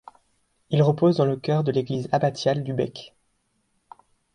[0.71, 3.13] Il repose dans le chœur de l'église abbatiale du Bec.